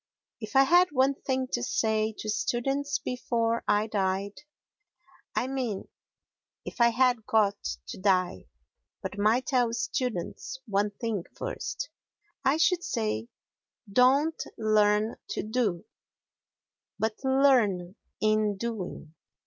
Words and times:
If 0.39 0.55
I 0.55 0.63
had 0.63 0.87
one 0.91 1.13
thing 1.13 1.47
to 1.51 1.61
say 1.61 2.11
to 2.17 2.27
students 2.27 2.97
before 2.97 3.63
I 3.67 3.85
died 3.85 4.33
(I 5.35 5.45
mean, 5.45 5.89
if 6.65 6.81
I 6.81 6.89
had 6.89 7.27
got 7.27 7.61
to 7.89 7.99
die, 7.99 8.47
but 9.03 9.19
might 9.19 9.45
tell 9.45 9.71
students 9.73 10.57
one 10.65 10.89
thing 10.89 11.25
first) 11.35 11.91
I 12.43 12.57
should 12.57 12.83
say:— 12.83 13.27
"Don't 13.87 14.43
learn 14.57 15.17
to 15.27 15.43
do, 15.43 15.85
but 16.97 17.23
learn 17.23 17.93
in 18.19 18.57
doing. 18.57 19.13